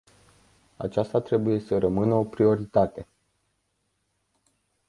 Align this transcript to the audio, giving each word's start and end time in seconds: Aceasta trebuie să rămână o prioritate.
Aceasta 0.77 1.19
trebuie 1.21 1.59
să 1.59 1.77
rămână 1.77 2.13
o 2.13 2.23
prioritate. 2.25 3.07